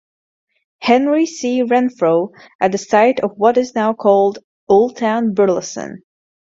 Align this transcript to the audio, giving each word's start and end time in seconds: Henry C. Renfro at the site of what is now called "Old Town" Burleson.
Henry 0.81 1.27
C. 1.27 1.61
Renfro 1.61 2.31
at 2.59 2.71
the 2.71 2.79
site 2.79 3.19
of 3.19 3.37
what 3.37 3.55
is 3.55 3.75
now 3.75 3.93
called 3.93 4.39
"Old 4.67 4.97
Town" 4.97 5.35
Burleson. 5.35 6.01